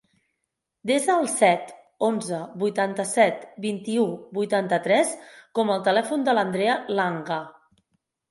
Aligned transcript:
Desa 0.91 1.17
el 1.23 1.27
set, 1.33 1.67
onze, 2.07 2.39
vuitanta-set, 2.63 3.43
vint-i-u, 3.67 4.07
vuitanta-tres 4.39 5.13
com 5.59 5.73
a 5.75 5.79
telèfon 5.89 6.27
de 6.29 6.35
l'Andrea 6.39 6.79
Langa. 7.01 7.39